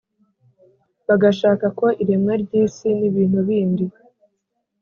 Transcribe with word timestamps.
bagashaka 1.07 1.65
ko 1.79 1.85
iremwa 2.01 2.33
ry’isi 2.43 2.87
n’ibintu 2.99 3.39
bindi 3.47 3.85